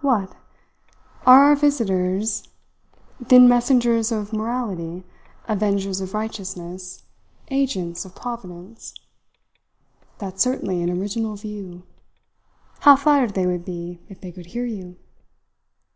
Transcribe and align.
"What? 0.00 0.32
Are 1.26 1.44
our 1.44 1.54
visitors 1.54 2.48
then 3.20 3.48
messengers 3.48 4.10
of 4.10 4.32
morality, 4.32 5.04
avengers 5.46 6.00
of 6.00 6.12
righteousness, 6.12 7.04
agents 7.52 8.04
of 8.04 8.12
Providence? 8.12 8.92
That's 10.18 10.42
certainly 10.42 10.82
an 10.82 10.90
original 10.90 11.36
view. 11.36 11.84
How 12.80 12.96
flattered 12.96 13.34
they 13.34 13.46
would 13.46 13.64
be 13.64 14.00
if 14.08 14.20
they 14.20 14.32
could 14.32 14.46
hear 14.46 14.64
you!" 14.66 14.96